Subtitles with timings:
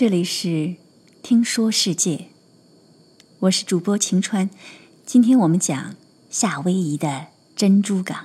[0.00, 0.76] 这里是
[1.22, 2.28] 听说世界，
[3.40, 4.48] 我是主播晴川。
[5.04, 5.94] 今天我们讲
[6.30, 8.24] 夏威夷的珍珠港。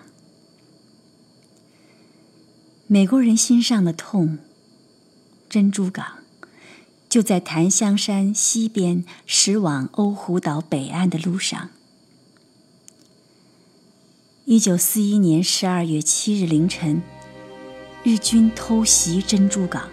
[2.87, 4.39] 美国人心上的痛，
[5.49, 6.19] 珍珠港
[7.09, 11.71] 就在檀香山西边驶往欧胡岛北岸的路上。
[14.45, 17.01] 一九四一年十二月七日凌晨，
[18.05, 19.89] 日军偷袭珍珠港。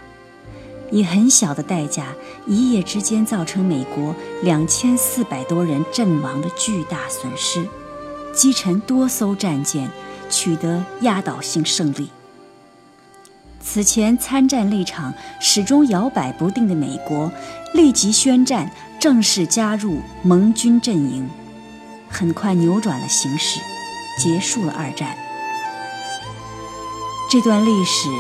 [0.93, 2.15] 以很小的代价，
[2.47, 7.67] 一夜之间造成美国两千四百多人阵亡的巨大损失，
[8.35, 9.91] 击沉多艘战舰，
[10.29, 12.11] 取得压倒性胜利。
[13.65, 17.33] 此前参战立场始终摇摆不定的美国，
[17.73, 21.27] 立即宣战，正式加入盟军阵营，
[22.11, 23.61] 很快扭转了形势，
[24.19, 25.17] 结束了二战。
[27.31, 28.11] 这段历史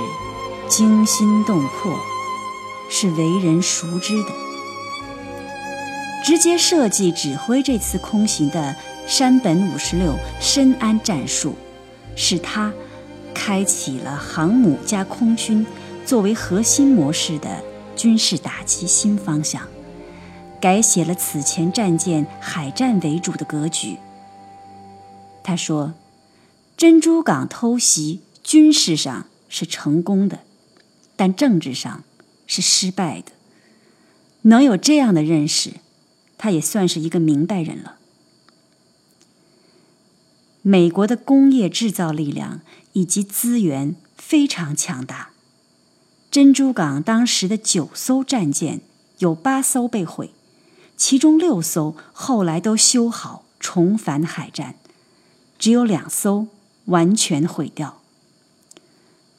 [0.69, 2.12] 惊心动魄。
[3.03, 4.29] 是为人熟知的。
[6.25, 8.77] 直接设计指挥这次空袭的
[9.09, 11.57] 山本五十六深谙战术，
[12.15, 12.73] 是他
[13.35, 15.67] 开启了航母加空军
[16.07, 17.61] 作为核心模式的
[17.97, 19.67] 军事打击新方向，
[20.61, 23.97] 改写了此前战舰海战为主的格局。
[25.43, 25.95] 他说
[26.79, 30.39] ：“珍珠港偷袭军事上是成功的，
[31.17, 32.05] 但政治上……”
[32.53, 33.33] 是失败的，
[34.43, 35.77] 能有这样的认识，
[36.37, 37.97] 他也算是一个明白人了。
[40.61, 42.61] 美国的工业制造力量
[42.93, 45.31] 以及资源非常强大，
[46.31, 48.83] 珍珠港当时的九艘战舰
[49.21, 50.33] 有八艘被毁，
[50.99, 54.75] 其中六艘后来都修好重返海战，
[55.59, 56.49] 只有两艘
[56.85, 58.02] 完全毁掉。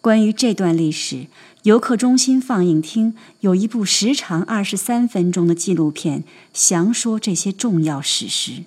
[0.04, 1.28] 关于这段历史，
[1.62, 8.66] 游客中心放映厅有一部时长二十三分钟的纪录片，详说这些重要史实。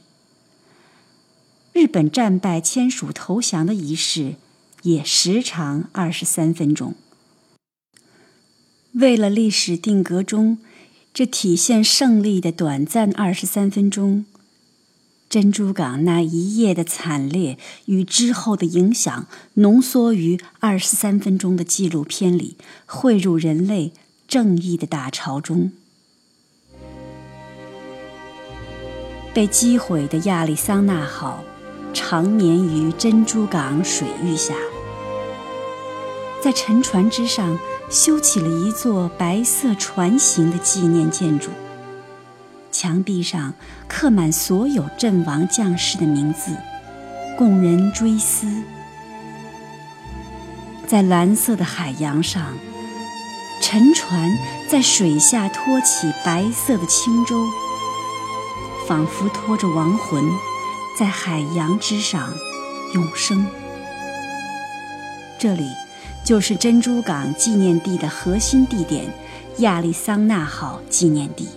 [1.75, 4.37] 日本战败签署投降的仪式
[4.81, 6.95] 也时长二十三分钟。
[8.93, 10.57] 为了历史定格中
[11.13, 14.25] 这体现胜利的短暂二十三分钟。
[15.29, 22.57] 珍珠港那一夜的惨烈与之后的影响，浓缩于二十三分钟的纪录片里，
[22.87, 23.93] 汇入人类
[24.29, 25.73] 正义的大潮中。
[29.35, 31.45] 被击毁的亚利桑那号，
[31.93, 34.55] 长眠于珍珠港水域下，
[36.43, 37.59] 在沉船之上
[37.91, 41.51] 修起了一座白色船形的纪念建筑。
[42.79, 43.55] 墙壁上
[43.89, 46.55] 刻满所有阵亡将士的名字，
[47.39, 48.47] 供人追思。
[50.87, 52.53] 在蓝色的海洋上，
[53.63, 54.31] 沉船
[54.69, 57.47] 在水下托起白色的轻舟，
[58.87, 60.23] 仿佛拖着亡魂，
[60.99, 62.31] 在海洋之上
[62.93, 63.47] 永生。
[65.39, 65.67] 这里
[66.23, 69.07] 就是珍珠港纪念地的核心地点——
[69.61, 71.49] 亚利桑那号纪念地。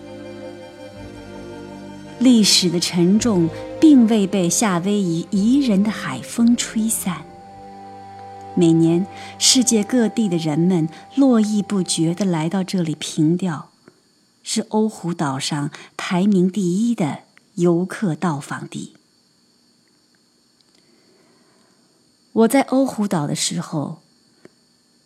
[2.20, 3.50] 历史的沉重
[3.80, 7.26] 并未被夏威夷宜人的海风吹散。
[8.56, 9.08] 每年，
[9.38, 13.70] 世界各地的人们络绎不绝地来到这里凭吊，
[14.44, 17.20] 是欧胡岛上排名第一的
[17.56, 18.96] 游客到访地。
[22.34, 24.02] 我在欧胡岛的时候，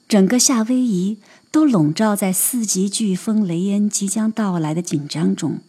[0.08, 1.20] 整个夏威夷
[1.52, 5.60] 都笼罩在四级飓风雷恩即将到来的紧张中。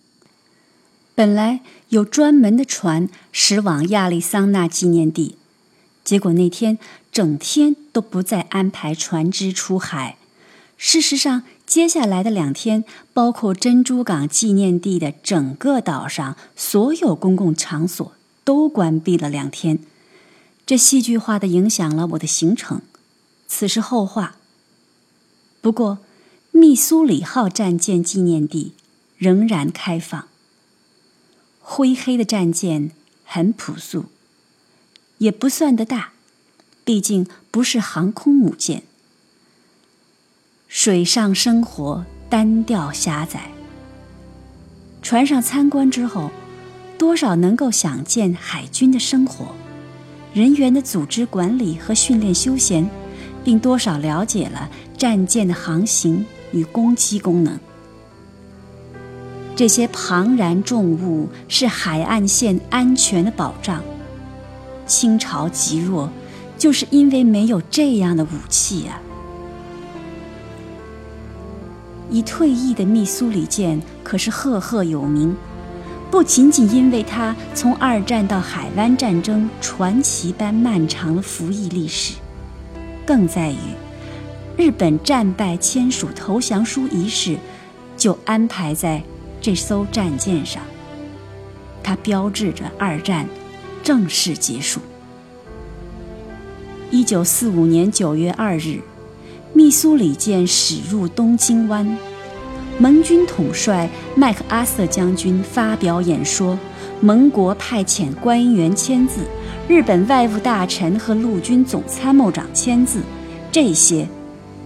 [1.15, 1.61] 本来
[1.91, 5.37] 有专门的船驶往亚利桑那纪念地，
[6.03, 6.79] 结果那天
[7.13, 10.17] 整天都不再安排船只出海。
[10.77, 19.79] 事实上，接下来的两天，包括珍珠港纪念地的整个岛上所有公共场所都关闭了两天。
[20.67, 22.83] 这戏剧化的影响了我的行程。
[23.47, 24.35] 此事后话。
[25.61, 25.99] 不过，
[26.50, 28.73] 密苏里号战舰纪念地
[29.17, 30.27] 仍然开放。
[31.66, 32.90] 灰黑的战舰
[33.25, 34.05] 很朴素，
[35.16, 36.12] 也不算得大，
[36.84, 38.82] 毕竟不是航空母舰。
[40.69, 43.50] 水上生活单调狭窄。
[45.00, 46.31] 船上参观之后，
[46.99, 49.55] 多少能够想见海军的生活，
[50.34, 52.88] 人员的组织管理和训练休闲，
[53.43, 57.58] 并多少了解了战舰的航行与攻击功能。
[59.56, 63.83] 这些庞然重物是海岸线安全的保障。
[64.87, 66.11] 清朝极弱，
[66.59, 69.01] 就是因为没有这样的武器呀。
[72.11, 75.35] 已退役的密苏里舰可是赫赫有名，
[76.11, 82.15] 不仅仅因为它从二战到海湾战争传奇般漫长的服役历史，
[83.07, 83.57] 更在于
[84.57, 87.39] 日本战败签署投降书仪式
[87.97, 89.03] 就安排在
[89.44, 90.62] 这艘战舰上，
[91.82, 93.29] 它标志着二战
[93.82, 94.81] 正式结束。
[96.91, 98.81] 一九四五年九月二日。
[99.52, 101.87] 密苏里舰驶入东京湾，
[102.79, 106.58] 盟军统帅麦克阿瑟将军发表演说，
[107.02, 109.20] 盟国派遣官员签字，
[109.69, 113.02] 日本外务大臣和陆军总参谋长签字，
[113.52, 114.08] 这些，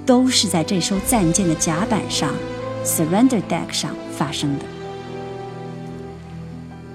[0.06, 2.32] 都是在这艘战舰的甲板上
[2.84, 4.64] （surrender deck） 上发生的。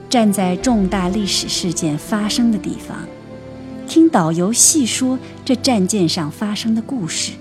[0.09, 2.97] 站在重大历史事件发生的地方，
[3.87, 7.31] 听导游细说这战舰上发生的故事。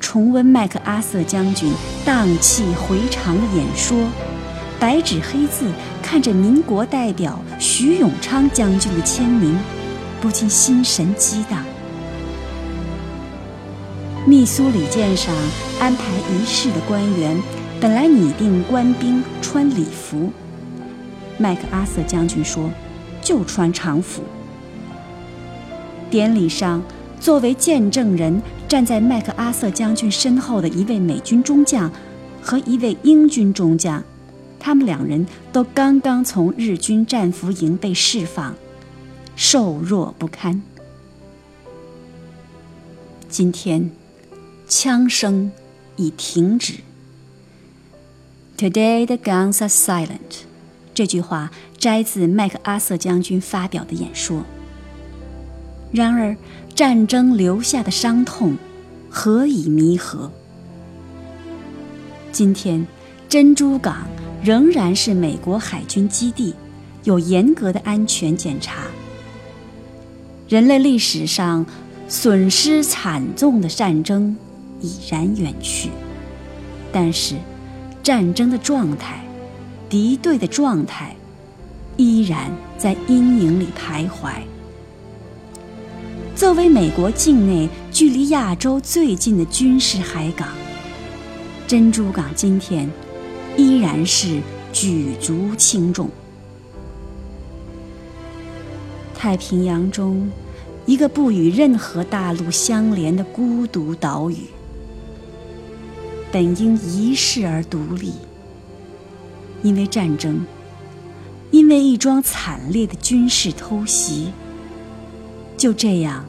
[0.00, 1.70] 重温麦克阿瑟将军
[2.04, 3.96] 荡气回肠的演说，
[4.80, 5.70] 白纸黑字
[6.02, 9.56] 看着民国代表徐永昌将军的签名，
[10.20, 11.62] 不禁心神激荡。
[14.26, 15.34] 密苏里舰上
[15.78, 16.02] 安排
[16.32, 17.36] 仪式的官员
[17.80, 20.30] 本来拟定官兵穿礼服，
[21.38, 22.70] 麦克阿瑟将军说
[23.24, 24.22] ：“就穿常服。”
[26.10, 26.82] 典礼上。
[27.18, 31.92] 作为见证人，站在麦克阿瑟将军身后的一位美军中将
[32.40, 34.02] 和一位英军中将，
[34.58, 38.54] 他们两人都刚刚从日军战俘营被释放，
[39.36, 40.62] 瘦弱不堪。
[43.28, 43.90] 今天，
[44.66, 45.52] 枪声
[45.96, 46.76] 已停止。
[48.60, 50.44] Today the guns are silent。
[50.92, 54.44] 这句话摘自麦克阿瑟将军发表的演说。
[55.90, 56.36] 然而。
[56.72, 58.56] 战争留下的伤痛，
[59.10, 60.30] 何以弥合？
[62.32, 62.86] 今天，
[63.28, 64.06] 珍珠港
[64.42, 66.54] 仍然是美国海军基地，
[67.04, 68.84] 有严格的安全检查。
[70.48, 71.66] 人类历史上
[72.08, 74.34] 损失惨重的战争
[74.80, 75.90] 已然远去，
[76.90, 77.34] 但是，
[78.10, 79.24] 战争的状态、
[79.88, 81.14] 敌对的状态，
[81.96, 84.32] 依然在阴影里徘徊。
[86.34, 90.48] 作为美国境内距离亚洲最近的军事海港，
[91.68, 92.90] 珍珠港今天
[93.56, 94.40] 依然是
[94.72, 96.10] 举足轻重。
[99.14, 100.28] 太平洋中，
[100.84, 104.38] 一个不与任何大陆相连的孤独岛屿，
[106.32, 108.14] 本应一世而独立，
[109.62, 110.46] 因为战争，
[111.50, 114.32] 因为一桩惨烈的军事偷袭。
[115.56, 116.24] 就这样，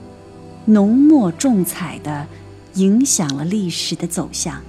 [0.65, 2.27] 浓墨重彩地
[2.73, 4.61] 影响了历史的走向。